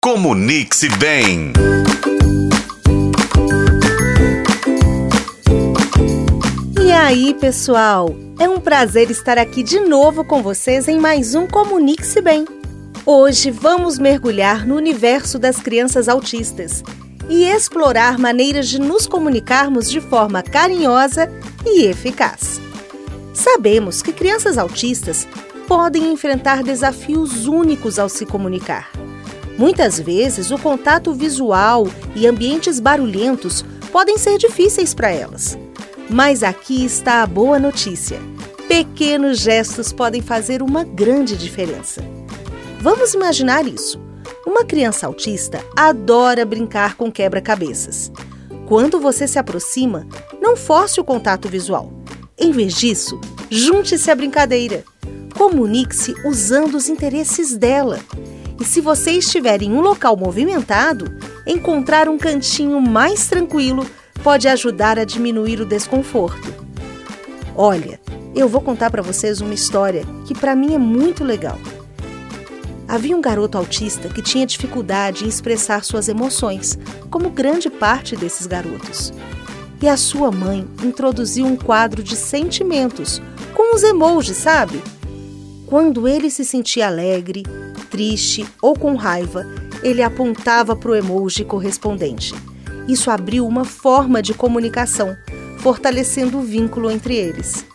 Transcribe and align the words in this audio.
Comunique-se 0.00 0.88
bem. 0.90 1.52
E 6.80 6.92
aí, 6.92 7.34
pessoal? 7.34 8.14
É 8.38 8.48
um 8.48 8.60
prazer 8.60 9.10
estar 9.10 9.38
aqui 9.38 9.64
de 9.64 9.80
novo 9.80 10.24
com 10.24 10.40
vocês 10.40 10.86
em 10.86 11.00
mais 11.00 11.34
um 11.34 11.48
Comunique-se 11.48 12.22
Bem. 12.22 12.46
Hoje 13.04 13.50
vamos 13.50 13.98
mergulhar 13.98 14.64
no 14.64 14.76
universo 14.76 15.36
das 15.36 15.56
crianças 15.56 16.08
autistas 16.08 16.84
e 17.28 17.44
explorar 17.44 18.18
maneiras 18.18 18.68
de 18.68 18.80
nos 18.80 19.04
comunicarmos 19.04 19.90
de 19.90 20.00
forma 20.00 20.44
carinhosa 20.44 21.28
e 21.66 21.86
eficaz. 21.86 22.60
Sabemos 23.34 24.00
que 24.00 24.12
crianças 24.12 24.58
autistas 24.58 25.26
podem 25.66 26.12
enfrentar 26.12 26.62
desafios 26.62 27.46
únicos 27.46 27.98
ao 27.98 28.08
se 28.08 28.24
comunicar. 28.24 28.97
Muitas 29.58 29.98
vezes, 29.98 30.52
o 30.52 30.58
contato 30.58 31.12
visual 31.12 31.88
e 32.14 32.28
ambientes 32.28 32.78
barulhentos 32.78 33.64
podem 33.90 34.16
ser 34.16 34.38
difíceis 34.38 34.94
para 34.94 35.10
elas. 35.10 35.58
Mas 36.08 36.44
aqui 36.44 36.84
está 36.84 37.22
a 37.22 37.26
boa 37.26 37.58
notícia: 37.58 38.20
pequenos 38.68 39.40
gestos 39.40 39.92
podem 39.92 40.22
fazer 40.22 40.62
uma 40.62 40.84
grande 40.84 41.36
diferença. 41.36 42.02
Vamos 42.80 43.14
imaginar 43.14 43.66
isso. 43.66 44.00
Uma 44.46 44.64
criança 44.64 45.06
autista 45.06 45.62
adora 45.76 46.46
brincar 46.46 46.96
com 46.96 47.10
quebra-cabeças. 47.10 48.12
Quando 48.66 49.00
você 49.00 49.26
se 49.26 49.38
aproxima, 49.38 50.06
não 50.40 50.56
force 50.56 51.00
o 51.00 51.04
contato 51.04 51.48
visual. 51.48 51.92
Em 52.38 52.52
vez 52.52 52.74
disso, 52.74 53.20
junte-se 53.50 54.10
à 54.10 54.14
brincadeira. 54.14 54.84
Comunique-se 55.36 56.14
usando 56.24 56.76
os 56.76 56.88
interesses 56.88 57.56
dela. 57.56 57.98
E 58.60 58.64
se 58.64 58.80
você 58.80 59.12
estiver 59.12 59.62
em 59.62 59.72
um 59.72 59.80
local 59.80 60.16
movimentado, 60.16 61.16
encontrar 61.46 62.08
um 62.08 62.18
cantinho 62.18 62.80
mais 62.80 63.28
tranquilo 63.28 63.86
pode 64.22 64.48
ajudar 64.48 64.98
a 64.98 65.04
diminuir 65.04 65.60
o 65.60 65.66
desconforto. 65.66 66.52
Olha, 67.54 68.00
eu 68.34 68.48
vou 68.48 68.60
contar 68.60 68.90
para 68.90 69.02
vocês 69.02 69.40
uma 69.40 69.54
história 69.54 70.04
que 70.26 70.34
para 70.34 70.56
mim 70.56 70.74
é 70.74 70.78
muito 70.78 71.24
legal. 71.24 71.58
Havia 72.86 73.16
um 73.16 73.20
garoto 73.20 73.58
autista 73.58 74.08
que 74.08 74.22
tinha 74.22 74.46
dificuldade 74.46 75.24
em 75.24 75.28
expressar 75.28 75.84
suas 75.84 76.08
emoções, 76.08 76.78
como 77.10 77.30
grande 77.30 77.68
parte 77.68 78.16
desses 78.16 78.46
garotos. 78.46 79.12
E 79.80 79.88
a 79.88 79.96
sua 79.96 80.30
mãe 80.30 80.66
introduziu 80.82 81.46
um 81.46 81.54
quadro 81.54 82.02
de 82.02 82.16
sentimentos, 82.16 83.20
com 83.54 83.74
os 83.74 83.82
emojis, 83.82 84.38
sabe? 84.38 84.82
Quando 85.68 86.08
ele 86.08 86.30
se 86.30 86.46
sentia 86.46 86.86
alegre, 86.86 87.42
triste 87.90 88.42
ou 88.62 88.74
com 88.74 88.94
raiva, 88.94 89.46
ele 89.82 90.02
apontava 90.02 90.74
para 90.74 90.90
o 90.90 90.94
emoji 90.94 91.44
correspondente. 91.44 92.34
Isso 92.88 93.10
abriu 93.10 93.46
uma 93.46 93.66
forma 93.66 94.22
de 94.22 94.32
comunicação, 94.32 95.14
fortalecendo 95.58 96.38
o 96.38 96.42
vínculo 96.42 96.90
entre 96.90 97.14
eles. 97.16 97.66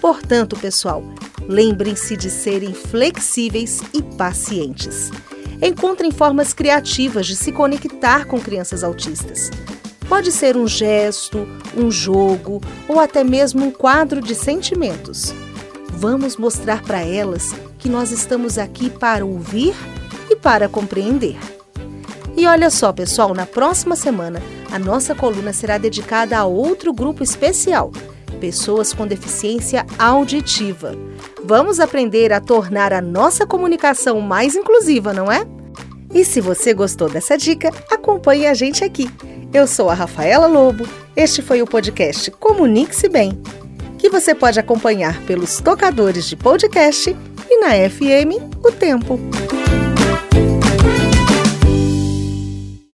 Portanto, 0.00 0.56
pessoal, 0.56 1.00
lembrem-se 1.48 2.16
de 2.16 2.28
serem 2.28 2.74
flexíveis 2.74 3.82
e 3.94 4.02
pacientes. 4.02 5.12
Encontrem 5.62 6.10
formas 6.10 6.52
criativas 6.52 7.24
de 7.24 7.36
se 7.36 7.52
conectar 7.52 8.26
com 8.26 8.40
crianças 8.40 8.82
autistas. 8.82 9.48
Pode 10.08 10.32
ser 10.32 10.56
um 10.56 10.66
gesto, 10.66 11.46
um 11.76 11.88
jogo 11.88 12.60
ou 12.88 12.98
até 12.98 13.22
mesmo 13.22 13.64
um 13.64 13.70
quadro 13.70 14.20
de 14.20 14.34
sentimentos. 14.34 15.32
Vamos 16.00 16.36
mostrar 16.36 16.80
para 16.84 17.00
elas 17.00 17.52
que 17.76 17.88
nós 17.88 18.12
estamos 18.12 18.56
aqui 18.56 18.88
para 18.88 19.26
ouvir 19.26 19.74
e 20.30 20.36
para 20.36 20.68
compreender. 20.68 21.36
E 22.36 22.46
olha 22.46 22.70
só, 22.70 22.92
pessoal, 22.92 23.34
na 23.34 23.44
próxima 23.44 23.96
semana 23.96 24.40
a 24.70 24.78
nossa 24.78 25.12
coluna 25.12 25.52
será 25.52 25.76
dedicada 25.76 26.38
a 26.38 26.44
outro 26.44 26.92
grupo 26.92 27.24
especial, 27.24 27.90
pessoas 28.38 28.92
com 28.92 29.08
deficiência 29.08 29.84
auditiva. 29.98 30.94
Vamos 31.42 31.80
aprender 31.80 32.32
a 32.32 32.40
tornar 32.40 32.92
a 32.92 33.02
nossa 33.02 33.44
comunicação 33.44 34.20
mais 34.20 34.54
inclusiva, 34.54 35.12
não 35.12 35.32
é? 35.32 35.44
E 36.14 36.24
se 36.24 36.40
você 36.40 36.72
gostou 36.72 37.10
dessa 37.10 37.36
dica, 37.36 37.72
acompanhe 37.90 38.46
a 38.46 38.54
gente 38.54 38.84
aqui. 38.84 39.10
Eu 39.52 39.66
sou 39.66 39.90
a 39.90 39.94
Rafaela 39.94 40.46
Lobo. 40.46 40.88
Este 41.16 41.42
foi 41.42 41.60
o 41.60 41.66
podcast 41.66 42.30
Comunique-se 42.30 43.08
Bem, 43.08 43.32
que 43.98 44.08
você 44.08 44.34
pode 44.34 44.58
acompanhar 44.58 45.20
pelos 45.22 45.60
tocadores 45.60 46.28
de 46.28 46.36
podcast 46.36 47.14
e 47.50 47.60
na 47.60 47.70
FM 47.90 48.40
O 48.64 48.70
Tempo. 48.70 49.18